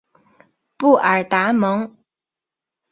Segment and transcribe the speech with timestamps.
[0.79, 1.95] 布尔达蒙。